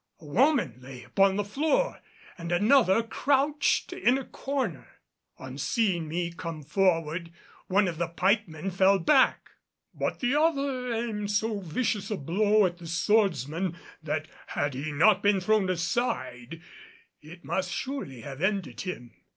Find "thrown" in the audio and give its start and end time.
15.39-15.69